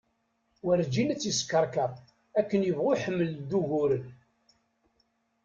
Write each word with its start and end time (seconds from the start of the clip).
Warǧin 0.63 1.11
ad 1.13 1.17
tt-yeskeṛkeṛ 1.19 1.89
akken 2.39 2.61
yebɣu 2.65 2.89
iḥeml-d 2.95 3.39
d 3.49 3.51
uguren 3.59 4.05